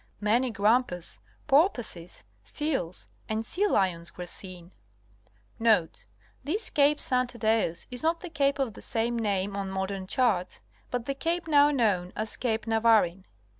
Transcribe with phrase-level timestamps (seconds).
[0.15, 4.71] | Many grampus, porpoises, seals and sealions were seen
[5.29, 5.33] (L.).
[5.59, 7.29] Notes.—This Cape St.
[7.29, 11.47] Thaddeus is not the cape of the same name on modern charts, but the cape
[11.47, 13.25] now known as Cape Navarin.